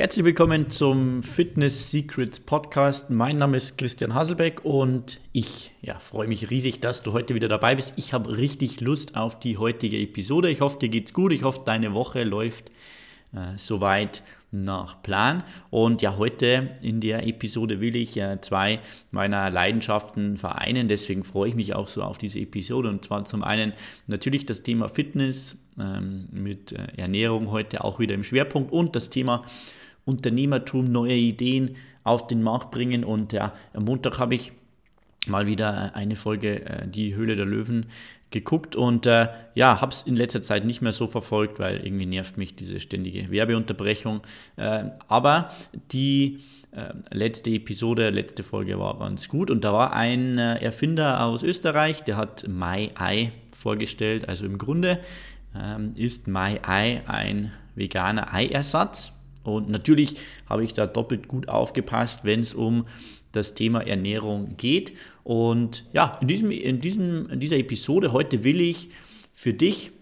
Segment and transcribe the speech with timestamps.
[0.00, 3.10] Herzlich willkommen zum Fitness Secrets Podcast.
[3.10, 7.48] Mein Name ist Christian Haselbeck und ich ja, freue mich riesig, dass du heute wieder
[7.48, 7.92] dabei bist.
[7.96, 10.48] Ich habe richtig Lust auf die heutige Episode.
[10.48, 11.32] Ich hoffe, dir geht's gut.
[11.32, 12.70] Ich hoffe, deine Woche läuft
[13.34, 15.44] äh, soweit nach Plan.
[15.68, 18.80] Und ja, heute in der Episode will ich äh, zwei
[19.10, 20.88] meiner Leidenschaften vereinen.
[20.88, 22.88] Deswegen freue ich mich auch so auf diese Episode.
[22.88, 23.74] Und zwar zum einen
[24.06, 29.10] natürlich das Thema Fitness ähm, mit äh, Ernährung heute auch wieder im Schwerpunkt und das
[29.10, 29.44] Thema
[30.04, 33.04] Unternehmertum, neue Ideen auf den Markt bringen.
[33.04, 34.52] Und ja, am Montag habe ich
[35.26, 37.86] mal wieder eine Folge äh, Die Höhle der Löwen
[38.30, 42.06] geguckt und äh, ja, habe es in letzter Zeit nicht mehr so verfolgt, weil irgendwie
[42.06, 44.20] nervt mich diese ständige Werbeunterbrechung.
[44.56, 45.50] Äh, aber
[45.92, 46.38] die
[46.70, 51.42] äh, letzte Episode, letzte Folge war ganz gut und da war ein äh, Erfinder aus
[51.42, 54.28] Österreich, der hat MyEye vorgestellt.
[54.28, 55.00] Also im Grunde
[55.56, 60.16] ähm, ist MyEye ein veganer Eiersatz und natürlich
[60.48, 62.86] habe ich da doppelt gut aufgepasst, wenn es um
[63.32, 64.92] das Thema Ernährung geht.
[65.22, 68.90] Und ja, in, diesem, in, diesem, in dieser Episode heute will ich
[69.32, 69.92] für dich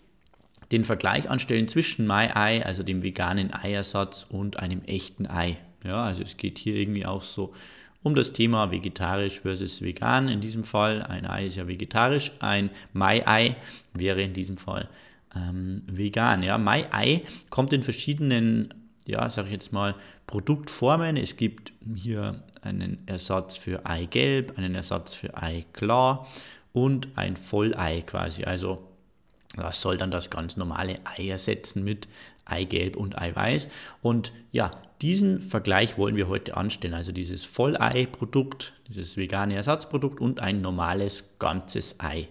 [0.73, 5.57] den Vergleich anstellen zwischen MyEye, also dem veganen Eiersatz, und einem echten Ei.
[5.85, 7.55] Ja, also es geht hier irgendwie auch so
[8.03, 10.29] um das Thema vegetarisch versus vegan.
[10.29, 13.57] In diesem Fall, ein Ei ist ja vegetarisch, ein MyEye
[13.95, 14.89] wäre in diesem Fall
[15.35, 16.43] ähm, vegan.
[16.43, 18.75] Ja, MyEye kommt in verschiedenen
[19.09, 19.95] ja, sage ich jetzt mal,
[20.27, 21.17] Produktformen.
[21.17, 26.29] Es gibt hier einen Ersatz für Eigelb, einen Ersatz für Eiklar
[26.75, 28.45] und ein Vollei quasi.
[28.45, 28.87] Also
[29.57, 32.07] das soll dann das ganz normale Ei ersetzen mit
[32.45, 33.71] Eigelb und Eiweiß.
[34.03, 36.93] Und ja, diesen Vergleich wollen wir heute anstellen.
[36.93, 42.29] Also dieses Vollei-Produkt, dieses vegane Ersatzprodukt und ein normales ganzes Ei.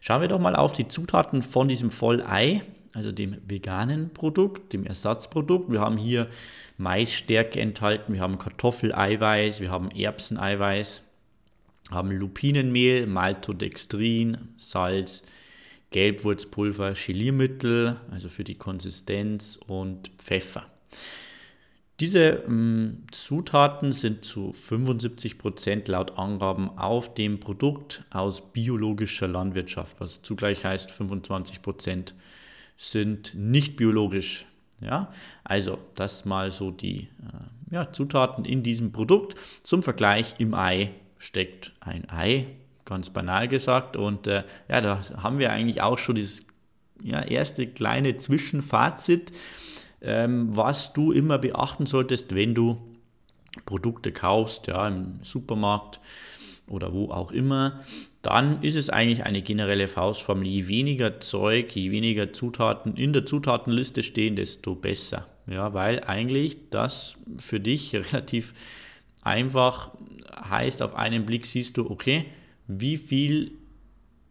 [0.00, 2.62] Schauen wir doch mal auf die Zutaten von diesem Vollei
[2.92, 5.70] also dem veganen Produkt, dem Ersatzprodukt.
[5.70, 6.28] Wir haben hier
[6.78, 11.02] Maisstärke enthalten, wir haben Kartoffeleiweiß, wir haben Erbseneiweiß,
[11.90, 15.22] haben Lupinenmehl, Maltodextrin, Salz,
[15.90, 20.66] Gelbwurzpulver, Geliermittel, also für die Konsistenz und Pfeffer.
[22.00, 30.20] Diese ähm, Zutaten sind zu 75% laut Angaben auf dem Produkt aus biologischer Landwirtschaft, was
[30.22, 32.12] zugleich heißt 25%
[32.90, 34.46] sind nicht biologisch.
[34.80, 35.12] Ja,
[35.44, 39.36] also das mal so die äh, ja, Zutaten in diesem Produkt.
[39.62, 42.48] Zum Vergleich im Ei steckt ein Ei,
[42.84, 43.96] ganz banal gesagt.
[43.96, 46.44] Und äh, ja, da haben wir eigentlich auch schon dieses
[47.00, 49.30] ja, erste kleine Zwischenfazit,
[50.00, 52.80] ähm, was du immer beachten solltest, wenn du
[53.64, 56.00] Produkte kaufst, ja, im Supermarkt
[56.72, 57.80] oder wo auch immer,
[58.22, 60.46] dann ist es eigentlich eine generelle Faustformel.
[60.46, 65.26] Je weniger Zeug, je weniger Zutaten in der Zutatenliste stehen, desto besser.
[65.46, 68.54] Ja, weil eigentlich das für dich relativ
[69.22, 69.92] einfach
[70.34, 72.26] heißt, auf einen Blick siehst du, okay,
[72.66, 73.52] wie viel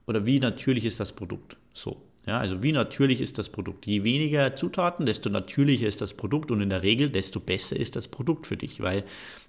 [0.08, 1.58] oder wie natürlich ist das Produkt.
[1.74, 2.02] So.
[2.28, 3.88] Ja, also wie natürlich ist das Produkt.
[3.88, 7.96] Je weniger Zutaten, desto natürlicher ist das Produkt und in der Regel, desto besser ist
[7.96, 9.06] das Produkt für dich, weil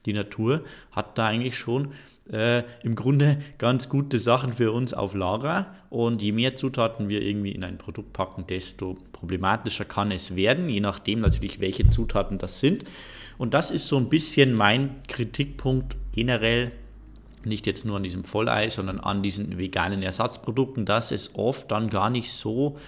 [0.06, 1.92] die Natur hat da eigentlich schon
[2.30, 5.74] äh, im Grunde ganz gute Sachen für uns auf Lager.
[5.90, 10.68] Und je mehr Zutaten wir irgendwie in ein Produkt packen, desto problematischer kann es werden,
[10.68, 12.84] je nachdem natürlich, welche Zutaten das sind.
[13.38, 16.72] Und das ist so ein bisschen mein Kritikpunkt generell,
[17.44, 21.90] nicht jetzt nur an diesem Vollei, sondern an diesen veganen Ersatzprodukten, dass es oft dann
[21.90, 22.78] gar nicht so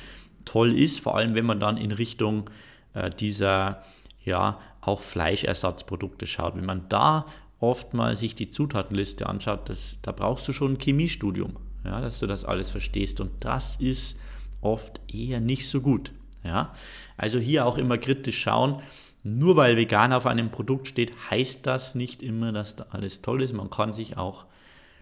[0.45, 2.51] toll ist, vor allem wenn man dann in Richtung
[2.93, 3.83] äh, dieser
[4.25, 6.57] ja auch Fleischersatzprodukte schaut.
[6.57, 7.27] Wenn man da
[7.65, 12.19] oft mal sich die Zutatenliste anschaut, das, da brauchst du schon ein Chemiestudium, ja, dass
[12.19, 13.21] du das alles verstehst.
[13.21, 14.19] Und das ist
[14.61, 16.13] oft eher nicht so gut.
[16.43, 16.75] Ja.
[17.17, 18.83] Also hier auch immer kritisch schauen.
[19.23, 23.43] Nur weil vegan auf einem Produkt steht, heißt das nicht immer, dass da alles toll
[23.43, 23.55] ist.
[23.55, 24.45] Man kann sich auch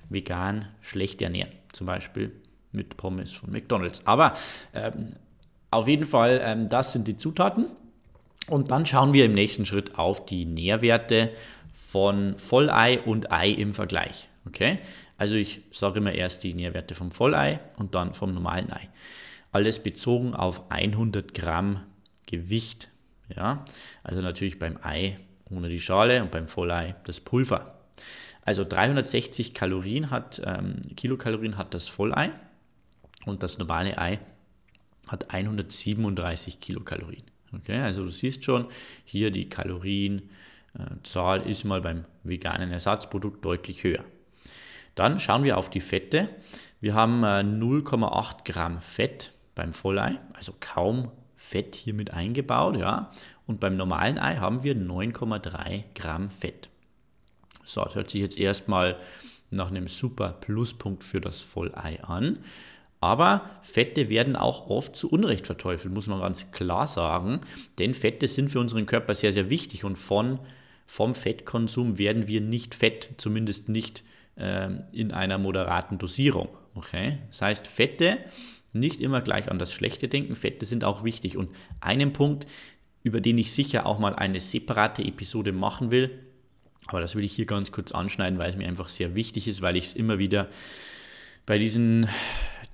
[0.09, 1.51] vegan schlecht ernähren.
[1.73, 2.31] Zum Beispiel
[2.71, 4.07] mit Pommes von McDonald's.
[4.07, 4.35] Aber
[4.75, 5.17] ähm,
[5.73, 7.67] auf jeden Fall, ähm, das sind die Zutaten.
[8.49, 11.31] Und dann schauen wir im nächsten Schritt auf die Nährwerte
[11.93, 14.31] von Vollei und Ei im Vergleich.
[14.47, 14.79] Okay?
[15.19, 18.89] Also ich sage immer erst die Nährwerte vom Vollei und dann vom normalen Ei.
[19.53, 21.83] Alles bezogen auf 100 Gramm
[22.25, 22.89] Gewicht.
[23.37, 23.67] Ja?
[24.03, 25.19] Also natürlich beim Ei
[25.51, 27.79] ohne die Schale und beim Vollei das Pulver.
[28.41, 32.31] Also 360 Kalorien hat, ähm, Kilokalorien hat das Vollei
[33.27, 34.19] und das normale Ei
[35.09, 37.25] hat 137 Kilokalorien.
[37.55, 38.69] Okay, also du siehst schon
[39.05, 40.31] hier die Kalorien,
[41.03, 44.05] Zahl ist mal beim veganen Ersatzprodukt deutlich höher.
[44.95, 46.29] Dann schauen wir auf die Fette.
[46.81, 53.11] Wir haben 0,8 äh, Gramm Fett beim Vollei, also kaum Fett hier mit eingebaut, ja.
[53.47, 56.69] Und beim normalen Ei haben wir 9,3 Gramm Fett.
[57.65, 58.97] So, das hört sich jetzt erstmal
[59.51, 62.39] nach einem super Pluspunkt für das Vollei an.
[63.01, 67.41] Aber Fette werden auch oft zu Unrecht verteufelt, muss man ganz klar sagen.
[67.79, 70.39] Denn Fette sind für unseren Körper sehr, sehr wichtig und von,
[70.87, 74.03] vom Fettkonsum werden wir nicht fett, zumindest nicht
[74.37, 76.49] äh, in einer moderaten Dosierung.
[76.75, 77.19] Okay?
[77.29, 78.19] Das heißt, Fette
[78.73, 80.35] nicht immer gleich an das Schlechte denken.
[80.35, 81.37] Fette sind auch wichtig.
[81.37, 81.51] Und
[81.81, 82.47] einen Punkt,
[83.03, 86.11] über den ich sicher auch mal eine separate Episode machen will,
[86.87, 89.63] aber das will ich hier ganz kurz anschneiden, weil es mir einfach sehr wichtig ist,
[89.63, 90.49] weil ich es immer wieder
[91.47, 92.09] bei diesen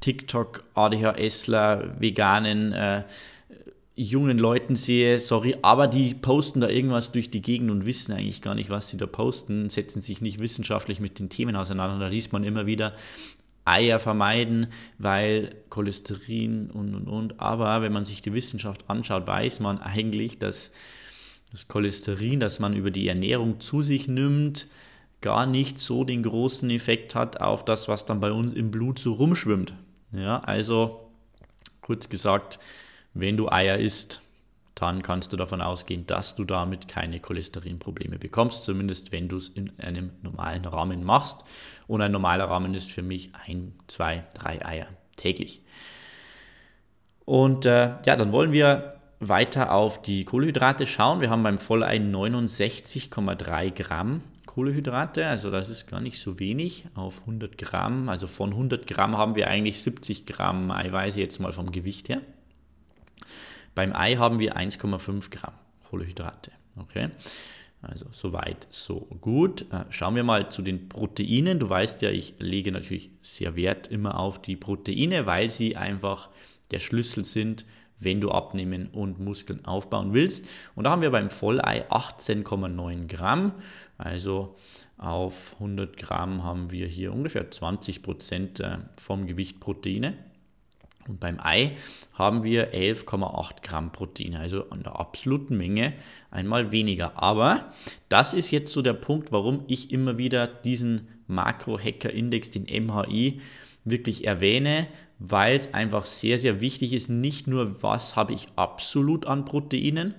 [0.00, 3.02] TikTok, ADHSler, veganen, äh,
[3.98, 8.42] jungen Leuten sehe, sorry, aber die posten da irgendwas durch die Gegend und wissen eigentlich
[8.42, 11.98] gar nicht, was sie da posten, setzen sich nicht wissenschaftlich mit den Themen auseinander.
[11.98, 12.94] Da liest man immer wieder,
[13.64, 17.40] Eier vermeiden, weil Cholesterin und und und.
[17.40, 20.70] Aber wenn man sich die Wissenschaft anschaut, weiß man eigentlich, dass
[21.50, 24.68] das Cholesterin, das man über die Ernährung zu sich nimmt,
[25.20, 28.98] gar nicht so den großen Effekt hat auf das, was dann bei uns im Blut
[28.98, 29.74] so rumschwimmt.
[30.12, 31.10] Ja, also
[31.82, 32.58] kurz gesagt,
[33.20, 34.20] wenn du Eier isst,
[34.74, 39.48] dann kannst du davon ausgehen, dass du damit keine Cholesterinprobleme bekommst, zumindest wenn du es
[39.48, 41.38] in einem normalen Rahmen machst.
[41.88, 44.86] Und ein normaler Rahmen ist für mich ein, zwei, drei Eier
[45.16, 45.62] täglich.
[47.24, 51.20] Und äh, ja, dann wollen wir weiter auf die Kohlenhydrate schauen.
[51.20, 54.22] Wir haben beim Vollei 69,3 Gramm
[54.58, 58.08] Kohlenhydrate, also das ist gar nicht so wenig auf 100 Gramm.
[58.08, 62.22] Also von 100 Gramm haben wir eigentlich 70 Gramm Eiweiße jetzt mal vom Gewicht her.
[63.78, 65.54] Beim Ei haben wir 1,5 Gramm
[65.88, 66.50] Kohlenhydrate.
[66.74, 67.10] Okay,
[67.80, 69.66] also soweit, so gut.
[69.70, 71.60] Äh, schauen wir mal zu den Proteinen.
[71.60, 76.28] Du weißt ja, ich lege natürlich sehr Wert immer auf die Proteine, weil sie einfach
[76.72, 77.66] der Schlüssel sind
[78.00, 80.44] wenn du abnehmen und Muskeln aufbauen willst.
[80.76, 83.54] Und da haben wir beim Vollei 18,9 Gramm.
[83.96, 84.56] Also
[84.96, 90.14] auf 100 Gramm haben wir hier ungefähr 20 Prozent äh, vom Gewicht Proteine.
[91.08, 91.72] Und beim Ei
[92.12, 95.94] haben wir 11,8 Gramm Proteine, also an der absoluten Menge
[96.30, 97.20] einmal weniger.
[97.20, 97.72] Aber
[98.08, 103.40] das ist jetzt so der Punkt, warum ich immer wieder diesen Makro-Hacker-Index, den MHI,
[103.84, 104.86] wirklich erwähne,
[105.18, 110.14] weil es einfach sehr, sehr wichtig ist, nicht nur, was habe ich absolut an Proteinen,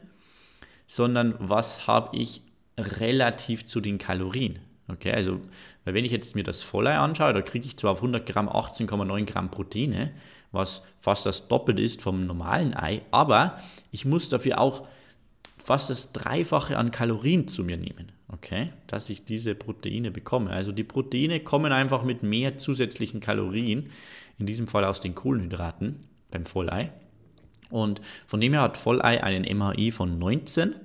[0.88, 2.42] sondern was habe ich
[2.78, 4.60] relativ zu den Kalorien.
[4.88, 5.40] Okay, also,
[5.86, 9.26] wenn ich jetzt mir das Vollei anschaue, da kriege ich zwar auf 100 Gramm 18,9
[9.26, 10.12] Gramm Proteine,
[10.52, 13.60] was fast das Doppelte ist vom normalen Ei, aber
[13.92, 14.88] ich muss dafür auch
[15.58, 20.50] fast das Dreifache an Kalorien zu mir nehmen, okay, dass ich diese Proteine bekomme.
[20.50, 23.92] Also die Proteine kommen einfach mit mehr zusätzlichen Kalorien,
[24.40, 26.92] in diesem Fall aus den Kohlenhydraten beim Vollei.
[27.70, 30.76] Und von dem her hat Vollei einen MHI von 19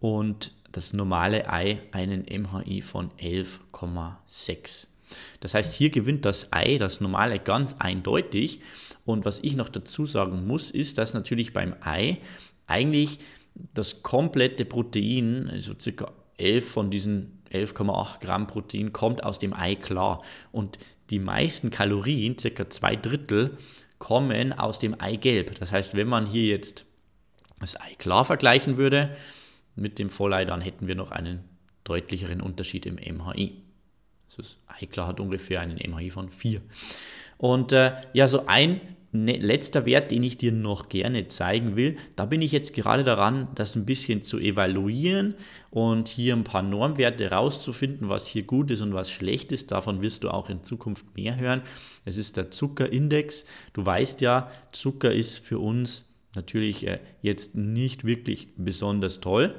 [0.00, 4.86] und das normale Ei einen MHI von 11,6.
[5.40, 8.60] Das heißt, hier gewinnt das Ei, das normale, ganz eindeutig.
[9.04, 12.18] Und was ich noch dazu sagen muss, ist, dass natürlich beim Ei
[12.66, 13.18] eigentlich
[13.74, 19.74] das komplette Protein, also circa 11 von diesen 11,8 Gramm Protein, kommt aus dem Ei
[19.74, 20.22] klar.
[20.52, 20.78] Und
[21.10, 23.56] die meisten Kalorien, circa zwei Drittel,
[23.98, 25.58] kommen aus dem Eigelb.
[25.58, 26.84] Das heißt, wenn man hier jetzt
[27.60, 29.16] das Ei klar vergleichen würde
[29.74, 31.44] mit dem Vollei, dann hätten wir noch einen
[31.84, 33.62] deutlicheren Unterschied im MHI.
[34.38, 36.60] Das Eiklar hat ungefähr einen MHI von 4.
[37.36, 38.80] Und äh, ja, so ein
[39.12, 43.04] ne, letzter Wert, den ich dir noch gerne zeigen will, da bin ich jetzt gerade
[43.04, 45.34] daran, das ein bisschen zu evaluieren
[45.70, 49.72] und hier ein paar Normwerte rauszufinden, was hier gut ist und was schlecht ist.
[49.72, 51.62] Davon wirst du auch in Zukunft mehr hören.
[52.04, 53.44] Es ist der Zuckerindex.
[53.72, 56.04] Du weißt ja, Zucker ist für uns
[56.34, 59.54] natürlich äh, jetzt nicht wirklich besonders toll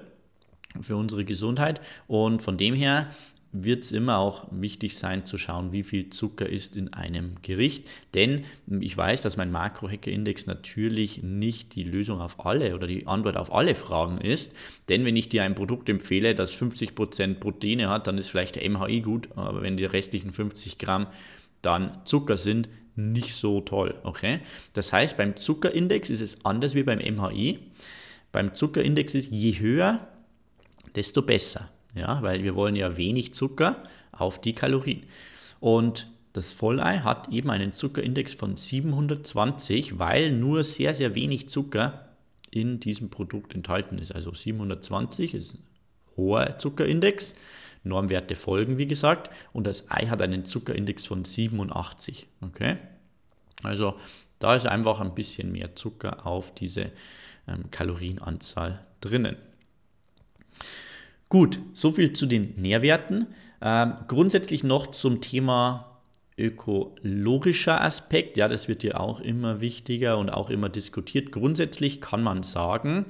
[0.82, 3.10] für unsere Gesundheit und von dem her
[3.52, 7.88] wird es immer auch wichtig sein zu schauen, wie viel Zucker ist in einem Gericht.
[8.14, 8.44] Denn
[8.80, 13.52] ich weiß, dass mein Makro-Hacker-Index natürlich nicht die Lösung auf alle oder die Antwort auf
[13.54, 14.52] alle Fragen ist.
[14.88, 18.70] Denn wenn ich dir ein Produkt empfehle, das 50% Proteine hat, dann ist vielleicht der
[18.70, 21.08] MHI gut, aber wenn die restlichen 50 Gramm
[21.62, 23.96] dann Zucker sind, nicht so toll.
[24.04, 24.42] Okay?
[24.74, 27.60] Das heißt, beim Zuckerindex ist es anders wie beim MHI.
[28.32, 30.08] Beim Zuckerindex ist je höher,
[30.96, 31.70] desto besser.
[31.96, 35.04] Ja, weil wir wollen ja wenig Zucker auf die Kalorien.
[35.60, 42.10] Und das Vollei hat eben einen Zuckerindex von 720, weil nur sehr, sehr wenig Zucker
[42.52, 44.14] in diesem Produkt enthalten ist.
[44.14, 45.64] Also 720 ist ein
[46.16, 47.36] hoher Zuckerindex.
[47.84, 49.30] Normwerte folgen, wie gesagt.
[49.54, 52.28] Und das Ei hat einen Zuckerindex von 87.
[52.42, 52.78] Okay?
[53.64, 53.96] Also
[54.40, 56.92] Da ist einfach ein bisschen mehr Zucker auf diese
[57.48, 59.36] ähm, Kalorienanzahl drinnen.
[61.30, 63.28] Gut, soviel zu den Nährwerten.
[63.62, 66.02] Ähm, grundsätzlich noch zum Thema
[66.40, 68.36] ökologischer Aspekt.
[68.36, 71.32] Ja, das wird ja auch immer wichtiger und auch immer diskutiert.
[71.32, 73.06] Grundsätzlich kann man sagen,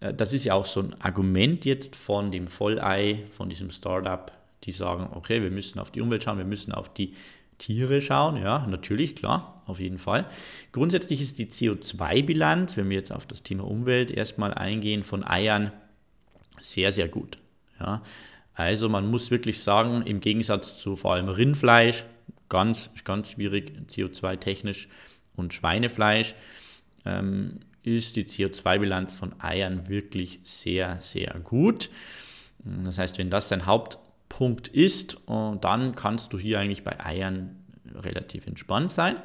[0.00, 4.32] äh, das ist ja auch so ein Argument jetzt von dem Vollei, von diesem Startup,
[4.64, 7.14] die sagen, okay, wir müssen auf die Umwelt schauen, wir müssen auf die
[7.58, 8.38] Tiere schauen.
[8.38, 10.26] Ja, natürlich, klar, auf jeden Fall.
[10.72, 15.70] Grundsätzlich ist die CO2-Bilanz, wenn wir jetzt auf das Thema Umwelt erstmal eingehen, von Eiern
[16.60, 17.38] sehr, sehr gut.
[17.80, 18.02] Ja,
[18.54, 22.04] also man muss wirklich sagen, im Gegensatz zu vor allem Rindfleisch,
[22.48, 24.88] ganz, ganz schwierig CO2-technisch
[25.36, 26.34] und Schweinefleisch,
[27.04, 31.90] ähm, ist die CO2-Bilanz von Eiern wirklich sehr, sehr gut.
[32.64, 35.18] Das heißt, wenn das dein Hauptpunkt ist,
[35.60, 39.16] dann kannst du hier eigentlich bei Eiern relativ entspannt sein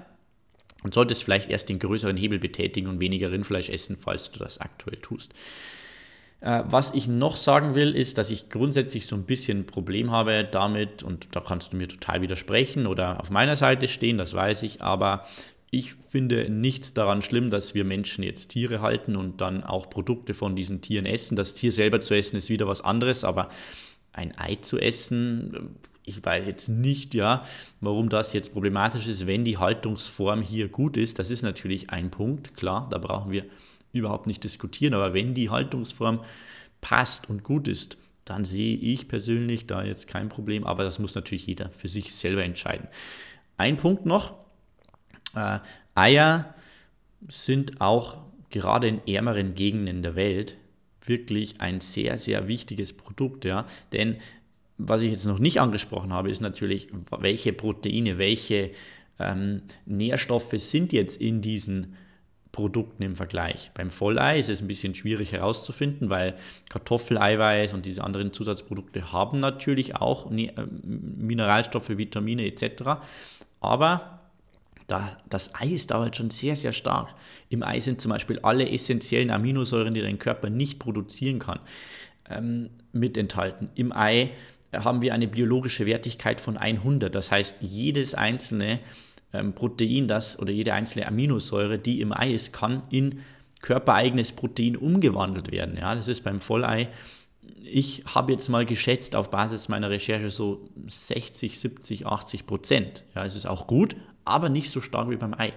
[0.83, 4.59] und solltest vielleicht erst den größeren Hebel betätigen und weniger Rindfleisch essen, falls du das
[4.59, 5.33] aktuell tust.
[6.41, 10.12] Äh, was ich noch sagen will, ist, dass ich grundsätzlich so ein bisschen ein Problem
[10.12, 14.33] habe damit, und da kannst du mir total widersprechen oder auf meiner Seite stehen, das
[14.33, 15.25] weiß ich, aber
[15.69, 20.33] ich finde nichts daran schlimm, dass wir Menschen jetzt Tiere halten und dann auch Produkte
[20.33, 21.38] von diesen Tieren essen.
[21.38, 23.48] Das Tier selber zu essen ist wieder was anderes, aber
[24.12, 27.45] ein Ei zu essen, ich weiß jetzt nicht, ja,
[27.79, 31.19] warum das jetzt problematisch ist, wenn die Haltungsform hier gut ist.
[31.19, 33.45] Das ist natürlich ein Punkt, klar, da brauchen wir
[33.93, 34.93] überhaupt nicht diskutieren.
[34.93, 36.24] Aber wenn die Haltungsform
[36.81, 40.65] passt und gut ist, dann sehe ich persönlich da jetzt kein Problem.
[40.65, 42.88] Aber das muss natürlich jeder für sich selber entscheiden.
[43.57, 44.36] Ein Punkt noch.
[45.36, 45.60] Äh,
[45.95, 46.53] Eier
[47.27, 48.17] sind auch
[48.50, 50.57] gerade in ärmeren Gegenden der Welt
[51.05, 53.45] wirklich ein sehr, sehr wichtiges Produkt.
[53.45, 53.65] Ja?
[53.91, 54.17] Denn
[54.77, 56.88] was ich jetzt noch nicht angesprochen habe, ist natürlich,
[57.19, 58.71] welche Proteine, welche
[59.19, 61.95] ähm, Nährstoffe sind jetzt in diesen
[62.51, 63.72] Produkten im Vergleich.
[63.74, 66.36] Beim Vollei ist es ein bisschen schwierig herauszufinden, weil
[66.70, 70.51] Kartoffeleiweiß und diese anderen Zusatzprodukte haben natürlich auch äh,
[70.84, 73.01] Mineralstoffe, Vitamine etc.
[73.62, 74.20] Aber
[75.29, 77.15] das Ei ist da halt schon sehr, sehr stark.
[77.48, 81.60] Im Ei sind zum Beispiel alle essentiellen Aminosäuren, die dein Körper nicht produzieren kann,
[82.29, 83.70] ähm, mit enthalten.
[83.75, 84.31] Im Ei
[84.74, 87.13] haben wir eine biologische Wertigkeit von 100.
[87.13, 88.79] Das heißt, jedes einzelne
[89.33, 93.21] ähm, Protein, das oder jede einzelne Aminosäure, die im Ei ist, kann in
[93.61, 95.77] körpereigenes Protein umgewandelt werden.
[95.77, 96.89] Ja, das ist beim Vollei.
[97.63, 103.03] Ich habe jetzt mal geschätzt auf Basis meiner Recherche so 60, 70, 80 Prozent.
[103.15, 103.95] Ja, es ist auch gut,
[104.25, 105.53] aber nicht so stark wie beim Ei.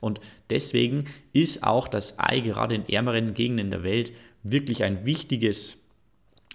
[0.00, 5.78] Und deswegen ist auch das Ei gerade in ärmeren Gegenden der Welt wirklich ein wichtiges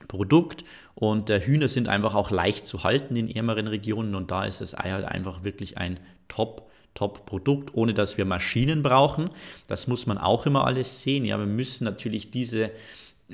[0.07, 0.63] Produkt
[0.95, 4.61] und äh, Hühner sind einfach auch leicht zu halten in ärmeren Regionen und da ist
[4.61, 9.29] das Ei halt einfach wirklich ein Top, Top-Produkt, ohne dass wir Maschinen brauchen.
[9.67, 11.25] Das muss man auch immer alles sehen.
[11.25, 12.71] Ja, wir müssen natürlich diese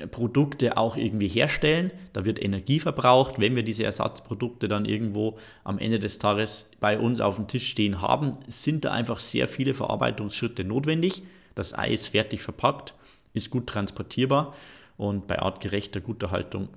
[0.06, 1.92] Produkte auch irgendwie herstellen.
[2.12, 3.38] Da wird Energie verbraucht.
[3.38, 7.68] Wenn wir diese Ersatzprodukte dann irgendwo am Ende des Tages bei uns auf dem Tisch
[7.68, 11.22] stehen haben, sind da einfach sehr viele Verarbeitungsschritte notwendig.
[11.54, 12.94] Das Ei ist fertig verpackt,
[13.34, 14.54] ist gut transportierbar
[14.98, 16.68] und bei artgerechter guter Haltung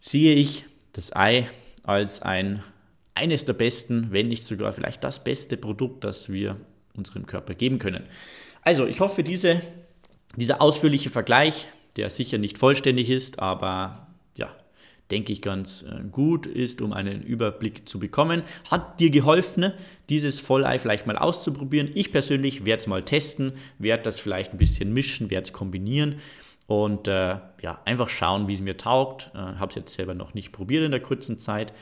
[0.00, 1.48] sehe ich das Ei
[1.84, 2.64] als ein
[3.14, 6.56] eines der besten, wenn nicht sogar vielleicht das beste Produkt, das wir
[6.94, 8.04] unserem Körper geben können.
[8.62, 9.60] Also, ich hoffe, diese,
[10.36, 14.06] dieser ausführliche Vergleich, der sicher nicht vollständig ist, aber
[14.38, 14.48] ja,
[15.10, 18.44] denke ich ganz äh, gut ist, um einen Überblick zu bekommen.
[18.70, 19.72] Hat dir geholfen,
[20.08, 21.90] dieses Vollei vielleicht mal auszuprobieren?
[21.94, 26.16] Ich persönlich werde es mal testen, werde das vielleicht ein bisschen mischen, werde es kombinieren
[26.66, 29.30] und äh, ja, einfach schauen, wie es mir taugt.
[29.34, 31.72] Äh, Habe es jetzt selber noch nicht probiert in der kurzen Zeit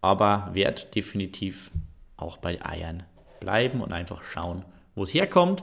[0.00, 1.70] aber werde definitiv
[2.16, 3.02] auch bei Eiern
[3.40, 5.62] bleiben und einfach schauen, wo es herkommt,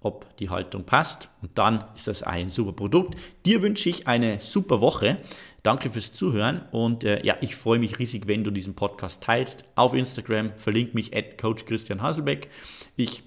[0.00, 3.16] ob die Haltung passt und dann ist das Ei ein super Produkt.
[3.46, 5.18] Dir wünsche ich eine super Woche.
[5.62, 9.64] Danke fürs Zuhören und äh, ja, ich freue mich riesig, wenn du diesen Podcast teilst
[9.76, 10.52] auf Instagram.
[10.58, 12.50] Verlink mich at Coach Christian Haselbeck.
[12.96, 13.22] Ich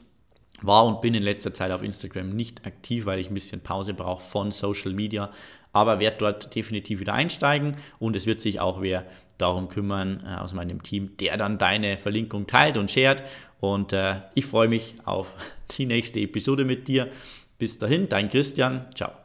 [0.62, 3.94] war und bin in letzter Zeit auf Instagram nicht aktiv, weil ich ein bisschen Pause
[3.94, 5.32] brauche von Social Media,
[5.74, 9.06] aber werde dort definitiv wieder einsteigen und es wird sich auch wer
[9.38, 13.24] darum kümmern äh, aus meinem Team, der dann deine Verlinkung teilt und shared.
[13.60, 15.34] Und äh, ich freue mich auf
[15.78, 17.10] die nächste Episode mit dir.
[17.58, 18.88] Bis dahin, dein Christian.
[18.94, 19.18] Ciao.